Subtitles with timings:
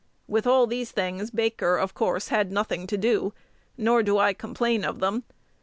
[0.27, 3.33] With all these things, Baker, of course, had nothing to do.
[3.77, 5.25] Nor do I complain of them.